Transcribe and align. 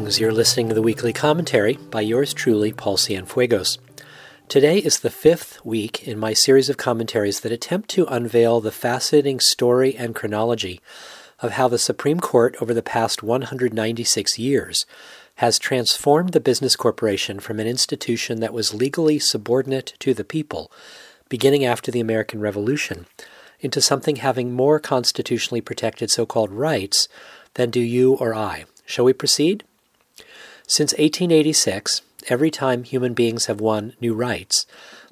Greetings. 0.00 0.18
You're 0.18 0.32
listening 0.32 0.70
to 0.70 0.74
the 0.74 0.80
weekly 0.80 1.12
commentary 1.12 1.74
by 1.74 2.00
yours 2.00 2.32
truly, 2.32 2.72
Paul 2.72 2.96
Cienfuegos. 2.96 3.76
Today 4.48 4.78
is 4.78 5.00
the 5.00 5.10
fifth 5.10 5.62
week 5.62 6.08
in 6.08 6.18
my 6.18 6.32
series 6.32 6.70
of 6.70 6.78
commentaries 6.78 7.40
that 7.40 7.52
attempt 7.52 7.90
to 7.90 8.06
unveil 8.06 8.62
the 8.62 8.72
fascinating 8.72 9.40
story 9.40 9.94
and 9.94 10.14
chronology 10.14 10.80
of 11.40 11.52
how 11.52 11.68
the 11.68 11.78
Supreme 11.78 12.18
Court 12.18 12.56
over 12.62 12.72
the 12.72 12.80
past 12.80 13.22
196 13.22 14.38
years 14.38 14.86
has 15.34 15.58
transformed 15.58 16.32
the 16.32 16.40
business 16.40 16.76
corporation 16.76 17.38
from 17.38 17.60
an 17.60 17.66
institution 17.66 18.40
that 18.40 18.54
was 18.54 18.72
legally 18.72 19.18
subordinate 19.18 19.92
to 19.98 20.14
the 20.14 20.24
people, 20.24 20.72
beginning 21.28 21.66
after 21.66 21.90
the 21.90 22.00
American 22.00 22.40
Revolution, 22.40 23.04
into 23.60 23.82
something 23.82 24.16
having 24.16 24.54
more 24.54 24.80
constitutionally 24.80 25.60
protected 25.60 26.10
so 26.10 26.24
called 26.24 26.50
rights 26.50 27.06
than 27.52 27.68
do 27.68 27.80
you 27.80 28.14
or 28.14 28.34
I. 28.34 28.64
Shall 28.86 29.04
we 29.04 29.12
proceed? 29.12 29.62
Since 30.70 30.92
1886, 30.92 32.02
every 32.28 32.48
time 32.48 32.84
human 32.84 33.12
beings 33.12 33.46
have 33.46 33.60
won 33.60 33.94
new 34.00 34.14
rights, 34.14 34.66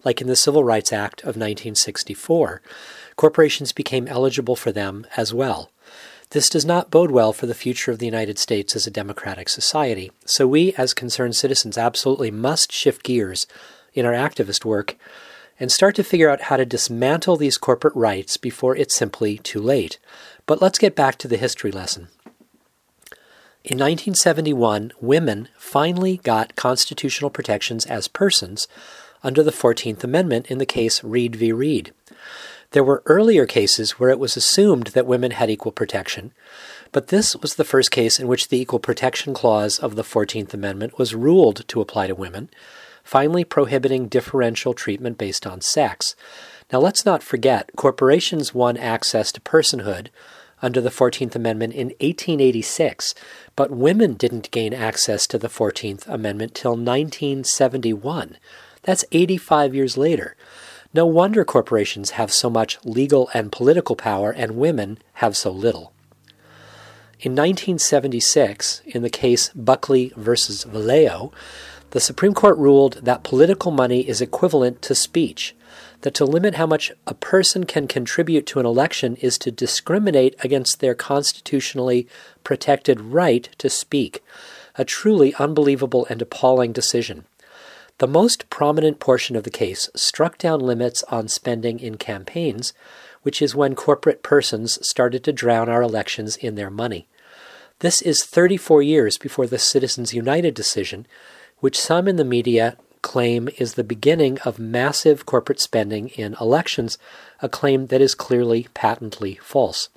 like 0.05 0.21
in 0.21 0.29
the 0.29 0.37
Civil 0.37 0.63
Rights 0.63 0.93
Act 0.93 1.23
of 1.23 1.35
1964, 1.35 2.63
corporations 3.17 3.73
became 3.73 4.07
eligible 4.07 4.55
for 4.55 4.71
them 4.71 5.05
as 5.17 5.35
well. 5.35 5.73
This 6.31 6.49
does 6.49 6.65
not 6.65 6.93
bode 6.93 7.11
well 7.11 7.33
for 7.33 7.47
the 7.47 7.57
future 7.57 7.91
of 7.91 7.99
the 7.99 8.07
United 8.07 8.39
States 8.39 8.77
as 8.77 8.87
a 8.87 8.91
democratic 8.93 9.49
society, 9.49 10.13
so 10.25 10.47
we, 10.47 10.75
as 10.75 10.95
concerned 10.95 11.35
citizens, 11.35 11.77
absolutely 11.77 12.31
must 12.31 12.71
shift 12.71 13.03
gears 13.03 13.49
in 13.95 14.07
our 14.07 14.13
activist 14.13 14.65
work 14.65 14.97
and 15.59 15.73
start 15.73 15.97
to 15.97 16.05
figure 16.05 16.31
out 16.31 16.43
how 16.43 16.57
to 16.57 16.65
dismantle 16.65 17.37
these 17.37 17.59
corporate 17.59 17.97
rights 17.97 18.37
before 18.37 18.77
it's 18.77 18.95
simply 18.95 19.39
too 19.39 19.61
late. 19.61 19.99
But 20.47 20.63
let's 20.63 20.79
get 20.79 20.95
back 20.95 21.19
to 21.19 21.27
the 21.27 21.37
history 21.37 21.73
lesson. 21.73 22.07
In 23.69 23.77
1971, 23.77 24.93
women 24.99 25.49
finally 25.59 26.17
got 26.25 26.57
constitutional 26.57 27.29
protections 27.29 27.85
as 27.85 28.09
persons 28.09 28.67
under 29.23 29.43
the 29.43 29.51
14th 29.51 30.03
Amendment 30.03 30.47
in 30.47 30.57
the 30.57 30.65
case 30.65 31.05
Reed 31.05 31.37
v. 31.37 31.53
Reed. 31.53 31.93
There 32.71 32.83
were 32.83 33.03
earlier 33.05 33.45
cases 33.45 33.99
where 33.99 34.09
it 34.09 34.19
was 34.19 34.39
assumed 34.39 34.87
that 34.89 35.07
women 35.07 35.33
had 35.33 35.51
equal 35.51 35.71
protection, 35.71 36.33
but 36.93 37.09
this 37.09 37.37
was 37.37 37.57
the 37.57 37.65
first 37.65 37.91
case 37.91 38.19
in 38.19 38.27
which 38.27 38.49
the 38.49 38.59
Equal 38.59 38.79
Protection 38.79 39.35
Clause 39.35 39.79
of 39.79 39.97
the 39.97 40.03
14th 40.03 40.55
Amendment 40.55 40.99
was 40.99 41.15
ruled 41.15 41.69
to 41.69 41.83
apply 41.83 42.07
to 42.07 42.15
women, 42.15 42.49
finally 43.05 43.45
prohibiting 43.45 44.09
differential 44.09 44.73
treatment 44.73 45.19
based 45.19 45.47
on 45.47 45.61
sex. 45.61 46.17
Now 46.73 46.79
let's 46.79 47.05
not 47.05 47.23
forget, 47.23 47.69
corporations 47.77 48.55
won 48.55 48.79
access 48.79 49.31
to 49.33 49.43
personhood 49.43 50.09
under 50.63 50.81
the 50.81 50.91
14th 50.91 51.35
Amendment 51.35 51.75
in 51.75 51.89
1886, 52.01 53.15
but 53.57 53.71
women 53.71 54.15
didn't 54.15 54.51
gain 54.51 54.75
access 54.75 55.27
to 55.27 55.39
the 55.39 55.49
14th 55.49 56.07
Amendment 56.07 56.55
till 56.55 56.73
1971. 56.73 58.37
That's 58.83 59.05
85 59.13 59.75
years 59.75 59.97
later. 59.97 60.37
No 60.95 61.05
wonder 61.05 61.45
corporations 61.45 62.11
have 62.11 62.33
so 62.33 62.49
much 62.49 62.79
legal 62.85 63.29
and 63.35 63.53
political 63.53 63.97
power 63.97 64.31
and 64.31 64.57
women 64.57 64.99
have 65.15 65.37
so 65.37 65.51
little. 65.51 65.93
In 67.21 67.33
1976, 67.33 68.83
in 68.87 69.03
the 69.03 69.11
case 69.11 69.51
Buckley 69.51 70.13
v. 70.17 70.31
Valeo, 70.31 71.33
the 71.91 72.01
Supreme 72.01 72.35
Court 72.35 72.57
ruled 72.59 73.01
that 73.03 73.25
political 73.25 73.71
money 73.71 74.09
is 74.09 74.21
equivalent 74.21 74.83
to 74.83 74.95
speech 74.95 75.55
that 76.03 76.15
to 76.15 76.25
limit 76.25 76.55
how 76.55 76.67
much 76.67 76.93
a 77.07 77.15
person 77.15 77.65
can 77.65 77.89
contribute 77.89 78.47
to 78.47 78.61
an 78.61 78.67
election 78.67 79.17
is 79.17 79.39
to 79.39 79.51
discriminate 79.51 80.35
against 80.45 80.81
their 80.81 80.95
constitutionally 80.95 82.07
protected 82.45 83.01
right 83.01 83.49
to 83.59 83.69
speak. 83.69 84.23
A 84.77 84.85
truly 84.85 85.35
unbelievable 85.35 86.07
and 86.09 86.23
appalling 86.23 86.73
decision. 86.73 87.25
The 87.99 88.07
most 88.07 88.49
prominent 88.49 89.01
portion 89.01 89.35
of 89.35 89.43
the 89.43 89.51
case 89.51 89.91
struck 89.97 90.39
down 90.39 90.61
limits 90.61 91.03
on 91.05 91.27
spending 91.27 91.81
in 91.81 91.97
campaigns, 91.97 92.73
which 93.23 93.43
is 93.43 93.57
when 93.57 93.75
corporate 93.75 94.23
persons 94.23 94.79
started 94.87 95.25
to 95.25 95.33
drown 95.33 95.69
our 95.69 95.83
elections 95.83 96.37
in 96.37 96.55
their 96.55 96.71
money. 96.71 97.09
This 97.81 98.01
is 98.03 98.25
34 98.25 98.83
years 98.83 99.19
before 99.19 99.47
the 99.47 99.59
Citizens 99.59 100.15
United 100.15 100.55
decision, 100.55 101.07
which 101.59 101.81
some 101.81 102.07
in 102.07 102.17
the 102.17 102.25
media 102.25 102.77
claim 103.03 103.49
is 103.59 103.75
the 103.75 103.85
beginning 103.85 104.39
of 104.41 104.59
massive 104.59 105.27
corporate 105.27 105.61
spending 105.61 106.09
in 106.11 106.37
elections, 106.41 106.99
a 107.41 107.49
claim 107.49 107.87
that 107.87 108.01
is 108.01 108.15
clearly 108.15 108.69
patently 108.75 109.39
false. 109.43 109.89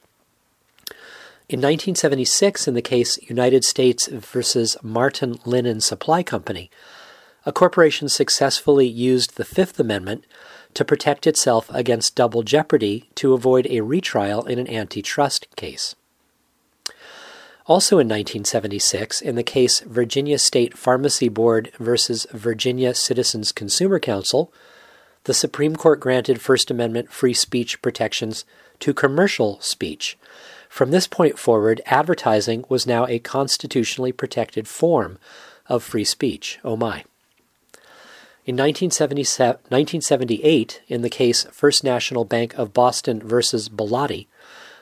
In 1.49 1.59
1976, 1.59 2.67
in 2.67 2.75
the 2.75 2.81
case 2.81 3.17
United 3.23 3.65
States 3.65 4.07
versus 4.07 4.77
Martin 4.81 5.37
Linen 5.45 5.81
Supply 5.81 6.23
Company, 6.23 6.71
a 7.45 7.51
corporation 7.51 8.07
successfully 8.07 8.87
used 8.87 9.35
the 9.35 9.43
Fifth 9.43 9.79
Amendment 9.79 10.25
to 10.73 10.85
protect 10.85 11.27
itself 11.27 11.69
against 11.73 12.15
double 12.15 12.43
jeopardy 12.43 13.09
to 13.15 13.33
avoid 13.33 13.67
a 13.67 13.81
retrial 13.81 14.45
in 14.45 14.59
an 14.59 14.69
antitrust 14.69 15.47
case. 15.55 15.95
Also 17.71 17.99
in 17.99 18.09
1976, 18.09 19.21
in 19.21 19.35
the 19.35 19.43
case 19.43 19.79
Virginia 19.79 20.37
State 20.37 20.77
Pharmacy 20.77 21.29
Board 21.29 21.71
versus 21.79 22.27
Virginia 22.33 22.93
Citizens 22.93 23.53
Consumer 23.53 23.97
Council, 23.97 24.51
the 25.23 25.33
Supreme 25.33 25.77
Court 25.77 26.01
granted 26.01 26.41
First 26.41 26.69
Amendment 26.69 27.13
free 27.13 27.33
speech 27.33 27.81
protections 27.81 28.43
to 28.81 28.93
commercial 28.93 29.57
speech. 29.61 30.17
From 30.67 30.91
this 30.91 31.07
point 31.07 31.39
forward, 31.39 31.79
advertising 31.85 32.65
was 32.67 32.85
now 32.85 33.07
a 33.07 33.19
constitutionally 33.19 34.11
protected 34.11 34.67
form 34.67 35.17
of 35.67 35.81
free 35.81 36.03
speech. 36.03 36.59
Oh 36.65 36.75
my. 36.75 37.05
In 38.45 38.57
1978, 38.57 40.81
in 40.89 41.01
the 41.03 41.09
case 41.09 41.43
First 41.53 41.85
National 41.85 42.25
Bank 42.25 42.53
of 42.55 42.73
Boston 42.73 43.21
versus 43.21 43.69
Bellotti, 43.69 44.27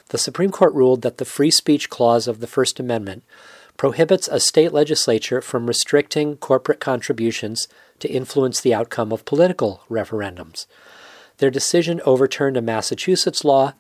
the 0.10 0.18
Supreme 0.18 0.52
Court 0.52 0.74
ruled 0.74 1.02
that 1.02 1.18
the 1.18 1.26
free 1.26 1.52
speech 1.52 1.90
clause 1.90 2.28
of 2.28 2.40
the 2.40 2.48
First 2.48 2.80
Amendment 2.80 3.24
prohibits 3.78 4.28
a 4.28 4.40
state 4.40 4.74
legislature 4.74 5.42
from 5.42 5.66
restricting 5.66 6.36
corporate 6.36 6.80
contributions 6.80 7.68
to 8.00 8.10
influence 8.12 8.60
the 8.60 8.74
outcome 8.74 9.12
of 9.12 9.26
political 9.26 9.84
referendums. 9.90 10.66
Their 11.38 11.50
decision 11.50 12.02
overturned 12.06 12.58
a 12.58 12.62
Massachusetts 12.62 13.46
law, 13.46 13.74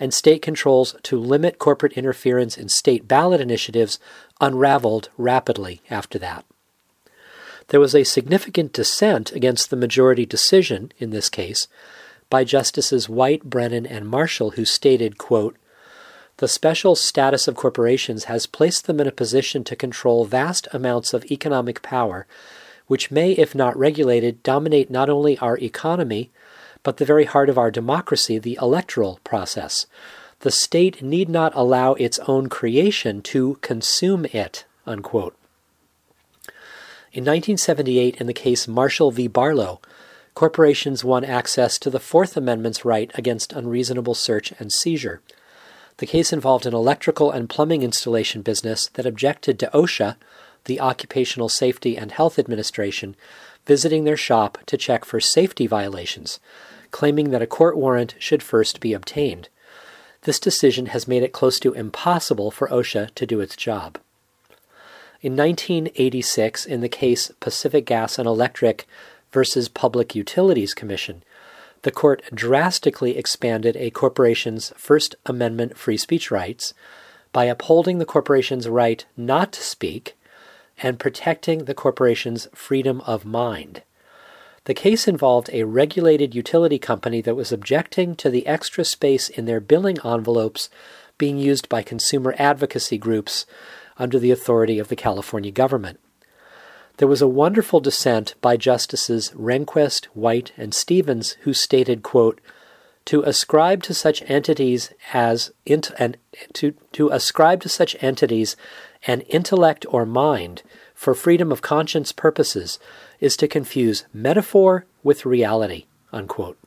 and 0.00 0.14
state 0.14 0.42
controls 0.42 0.96
to 1.02 1.18
limit 1.18 1.58
corporate 1.58 1.92
interference 1.92 2.56
in 2.56 2.68
state 2.68 3.06
ballot 3.06 3.40
initiatives 3.40 3.98
unraveled 4.40 5.08
rapidly 5.18 5.82
after 5.90 6.18
that. 6.18 6.44
There 7.68 7.80
was 7.80 7.94
a 7.94 8.04
significant 8.04 8.72
dissent 8.72 9.32
against 9.32 9.70
the 9.70 9.76
majority 9.76 10.26
decision 10.26 10.92
in 10.98 11.10
this 11.10 11.28
case 11.28 11.68
by 12.30 12.44
Justices 12.44 13.08
White, 13.08 13.44
Brennan, 13.44 13.86
and 13.86 14.08
Marshall, 14.08 14.52
who 14.52 14.64
stated, 14.64 15.18
quote, 15.18 15.56
the 16.38 16.48
special 16.48 16.96
status 16.96 17.46
of 17.46 17.54
corporations 17.54 18.24
has 18.24 18.46
placed 18.46 18.86
them 18.86 19.00
in 19.00 19.06
a 19.06 19.12
position 19.12 19.62
to 19.64 19.76
control 19.76 20.24
vast 20.24 20.66
amounts 20.72 21.14
of 21.14 21.24
economic 21.30 21.80
power, 21.82 22.26
which 22.86 23.10
may, 23.10 23.32
if 23.32 23.54
not 23.54 23.76
regulated, 23.76 24.42
dominate 24.42 24.90
not 24.90 25.08
only 25.08 25.38
our 25.38 25.56
economy, 25.58 26.30
but 26.82 26.96
the 26.96 27.04
very 27.04 27.24
heart 27.24 27.48
of 27.48 27.56
our 27.56 27.70
democracy, 27.70 28.38
the 28.38 28.58
electoral 28.60 29.20
process. 29.24 29.86
The 30.40 30.50
state 30.50 31.02
need 31.02 31.28
not 31.28 31.52
allow 31.54 31.94
its 31.94 32.18
own 32.20 32.48
creation 32.48 33.22
to 33.22 33.58
consume 33.62 34.26
it. 34.26 34.64
Unquote. 34.86 35.34
In 37.12 37.22
1978, 37.22 38.20
in 38.20 38.26
the 38.26 38.34
case 38.34 38.66
Marshall 38.66 39.12
v. 39.12 39.28
Barlow, 39.28 39.80
corporations 40.34 41.04
won 41.04 41.24
access 41.24 41.78
to 41.78 41.88
the 41.88 42.00
Fourth 42.00 42.36
Amendment's 42.36 42.84
right 42.84 43.10
against 43.14 43.52
unreasonable 43.52 44.14
search 44.14 44.52
and 44.58 44.72
seizure. 44.72 45.22
The 45.98 46.06
case 46.06 46.32
involved 46.32 46.66
an 46.66 46.74
electrical 46.74 47.30
and 47.30 47.48
plumbing 47.48 47.82
installation 47.82 48.42
business 48.42 48.88
that 48.94 49.06
objected 49.06 49.58
to 49.60 49.70
OSHA, 49.72 50.16
the 50.64 50.80
Occupational 50.80 51.48
Safety 51.48 51.96
and 51.96 52.10
Health 52.10 52.38
Administration, 52.38 53.14
visiting 53.64 54.04
their 54.04 54.16
shop 54.16 54.58
to 54.66 54.76
check 54.76 55.04
for 55.04 55.20
safety 55.20 55.66
violations, 55.66 56.40
claiming 56.90 57.30
that 57.30 57.42
a 57.42 57.46
court 57.46 57.76
warrant 57.76 58.14
should 58.18 58.42
first 58.42 58.80
be 58.80 58.92
obtained. 58.92 59.48
This 60.22 60.40
decision 60.40 60.86
has 60.86 61.06
made 61.06 61.22
it 61.22 61.32
close 61.32 61.60
to 61.60 61.74
impossible 61.74 62.50
for 62.50 62.68
OSHA 62.68 63.14
to 63.14 63.26
do 63.26 63.40
its 63.40 63.56
job. 63.56 63.98
In 65.20 65.36
1986, 65.36 66.66
in 66.66 66.80
the 66.80 66.88
case 66.88 67.30
Pacific 67.40 67.86
Gas 67.86 68.18
and 68.18 68.26
Electric 68.26 68.86
versus 69.32 69.68
Public 69.68 70.14
Utilities 70.14 70.74
Commission, 70.74 71.22
the 71.84 71.92
court 71.92 72.22
drastically 72.34 73.16
expanded 73.16 73.76
a 73.76 73.90
corporation's 73.90 74.72
First 74.74 75.16
Amendment 75.26 75.76
free 75.76 75.98
speech 75.98 76.30
rights 76.30 76.72
by 77.30 77.44
upholding 77.44 77.98
the 77.98 78.06
corporation's 78.06 78.66
right 78.66 79.04
not 79.18 79.52
to 79.52 79.62
speak 79.62 80.16
and 80.82 80.98
protecting 80.98 81.66
the 81.66 81.74
corporation's 81.74 82.48
freedom 82.54 83.02
of 83.02 83.26
mind. 83.26 83.82
The 84.64 84.72
case 84.72 85.06
involved 85.06 85.50
a 85.52 85.64
regulated 85.64 86.34
utility 86.34 86.78
company 86.78 87.20
that 87.20 87.36
was 87.36 87.52
objecting 87.52 88.16
to 88.16 88.30
the 88.30 88.46
extra 88.46 88.82
space 88.82 89.28
in 89.28 89.44
their 89.44 89.60
billing 89.60 89.98
envelopes 90.02 90.70
being 91.18 91.36
used 91.36 91.68
by 91.68 91.82
consumer 91.82 92.34
advocacy 92.38 92.96
groups 92.96 93.44
under 93.98 94.18
the 94.18 94.30
authority 94.30 94.78
of 94.78 94.88
the 94.88 94.96
California 94.96 95.50
government. 95.50 96.00
There 96.98 97.08
was 97.08 97.22
a 97.22 97.28
wonderful 97.28 97.80
dissent 97.80 98.34
by 98.40 98.56
Justices 98.56 99.32
Rehnquist, 99.36 100.04
White, 100.14 100.52
and 100.56 100.72
Stevens 100.72 101.32
who 101.42 101.52
stated, 101.52 102.02
quote, 102.02 102.40
to 103.06 103.22
ascribe 103.22 103.82
to 103.82 103.94
such 103.94 104.22
entities 104.30 104.92
as 105.12 105.52
int- 105.66 105.90
to, 106.54 106.74
to 106.92 107.08
ascribe 107.10 107.60
to 107.62 107.68
such 107.68 107.96
entities 108.00 108.56
an 109.06 109.22
intellect 109.22 109.84
or 109.88 110.06
mind 110.06 110.62
for 110.94 111.14
freedom 111.14 111.52
of 111.52 111.60
conscience 111.60 112.12
purposes 112.12 112.78
is 113.20 113.36
to 113.36 113.48
confuse 113.48 114.06
metaphor 114.12 114.86
with 115.02 115.26
reality. 115.26 115.86
Unquote. 116.12 116.58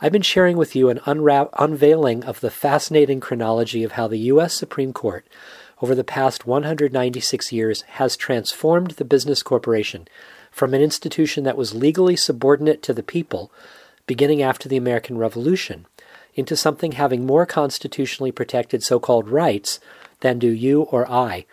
I've 0.00 0.12
been 0.12 0.22
sharing 0.22 0.56
with 0.56 0.76
you 0.76 0.90
an 0.90 0.98
unra- 1.00 1.48
unveiling 1.58 2.24
of 2.24 2.40
the 2.40 2.50
fascinating 2.50 3.20
chronology 3.20 3.82
of 3.82 3.92
how 3.92 4.06
the 4.06 4.18
U.S. 4.18 4.54
Supreme 4.54 4.92
Court, 4.92 5.26
over 5.80 5.94
the 5.94 6.04
past 6.04 6.46
196 6.46 7.52
years, 7.52 7.82
has 7.82 8.16
transformed 8.16 8.92
the 8.92 9.04
business 9.04 9.42
corporation 9.42 10.06
from 10.50 10.72
an 10.72 10.80
institution 10.80 11.44
that 11.44 11.56
was 11.56 11.74
legally 11.74 12.16
subordinate 12.16 12.82
to 12.82 12.94
the 12.94 13.02
people 13.02 13.50
beginning 14.06 14.42
after 14.42 14.68
the 14.68 14.76
American 14.76 15.18
Revolution, 15.18 15.86
into 16.34 16.56
something 16.56 16.92
having 16.92 17.24
more 17.24 17.46
constitutionally 17.46 18.32
protected 18.32 18.82
so 18.82 18.98
called 18.98 19.28
rights 19.28 19.80
than 20.20 20.38
do 20.38 20.48
you 20.48 20.82
or 20.82 21.10
I. 21.10 21.46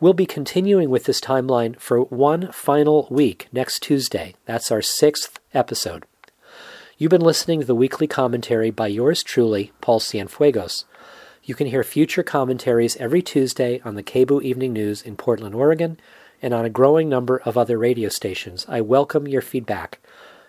We'll 0.00 0.14
be 0.14 0.26
continuing 0.26 0.90
with 0.90 1.04
this 1.04 1.20
timeline 1.20 1.78
for 1.78 2.00
one 2.00 2.50
final 2.50 3.06
week 3.10 3.48
next 3.52 3.80
Tuesday. 3.80 4.34
That's 4.46 4.72
our 4.72 4.82
sixth 4.82 5.38
episode. 5.54 6.04
You've 6.98 7.10
been 7.10 7.20
listening 7.20 7.60
to 7.60 7.66
the 7.66 7.74
weekly 7.74 8.06
commentary 8.06 8.70
by 8.70 8.88
yours 8.88 9.22
truly, 9.22 9.72
Paul 9.80 10.00
Cienfuegos. 10.00 10.84
You 11.44 11.56
can 11.56 11.66
hear 11.66 11.82
future 11.82 12.22
commentaries 12.22 12.96
every 12.98 13.20
Tuesday 13.20 13.80
on 13.84 13.96
the 13.96 14.04
KBOO 14.04 14.44
Evening 14.44 14.72
News 14.72 15.02
in 15.02 15.16
Portland, 15.16 15.56
Oregon, 15.56 15.98
and 16.40 16.54
on 16.54 16.64
a 16.64 16.70
growing 16.70 17.08
number 17.08 17.42
of 17.44 17.58
other 17.58 17.76
radio 17.78 18.08
stations. 18.08 18.64
I 18.68 18.80
welcome 18.80 19.26
your 19.26 19.42
feedback. 19.42 19.98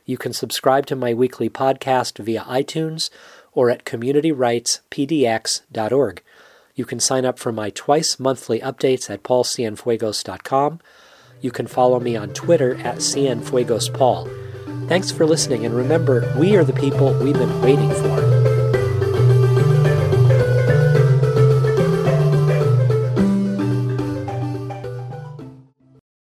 You 0.05 0.19
can 0.19 0.33
subscribe 0.33 0.85
to 0.87 0.95
my 0.95 1.13
weekly 1.15 1.49
podcast 1.49 2.23
via 2.23 2.41
iTunes 2.41 3.09
or 3.53 3.71
at 3.71 3.85
communityrightspdx.org. 3.85 6.21
You 6.75 6.85
can 6.85 6.99
sign 6.99 7.25
up 7.25 7.39
for 7.39 7.51
my 7.51 7.71
twice 7.71 8.19
monthly 8.19 8.59
updates 8.59 9.09
at 9.09 9.23
paulcienfuegos.com. 9.23 10.79
You 11.41 11.49
can 11.49 11.65
follow 11.65 11.99
me 11.99 12.15
on 12.15 12.33
Twitter 12.33 12.75
at 12.75 12.97
cienfuegospaul. 12.97 14.87
Thanks 14.87 15.11
for 15.11 15.25
listening, 15.25 15.65
and 15.65 15.73
remember, 15.73 16.31
we 16.37 16.55
are 16.55 16.63
the 16.63 16.73
people 16.73 17.19
we've 17.19 17.33
been 17.33 17.61
waiting 17.61 17.89
for. 17.89 18.42